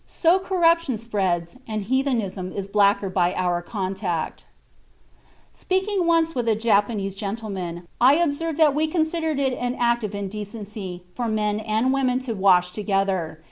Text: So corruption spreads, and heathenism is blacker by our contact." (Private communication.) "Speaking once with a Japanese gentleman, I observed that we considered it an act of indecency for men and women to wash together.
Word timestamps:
So 0.07 0.39
corruption 0.39 0.97
spreads, 0.97 1.57
and 1.67 1.83
heathenism 1.83 2.51
is 2.53 2.67
blacker 2.67 3.07
by 3.07 3.35
our 3.35 3.61
contact." 3.61 4.45
(Private 4.47 5.67
communication.) 5.67 5.95
"Speaking 5.99 6.07
once 6.07 6.33
with 6.33 6.49
a 6.49 6.55
Japanese 6.55 7.13
gentleman, 7.13 7.87
I 8.01 8.15
observed 8.15 8.57
that 8.57 8.73
we 8.73 8.87
considered 8.87 9.37
it 9.39 9.53
an 9.53 9.75
act 9.75 10.03
of 10.03 10.15
indecency 10.15 11.03
for 11.13 11.27
men 11.27 11.59
and 11.59 11.93
women 11.93 12.17
to 12.21 12.33
wash 12.33 12.71
together. 12.71 13.37